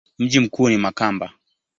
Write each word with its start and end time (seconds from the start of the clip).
Mji 0.19 0.39
mkuu 0.39 0.69
ni 0.69 0.77
Makamba. 0.77 1.31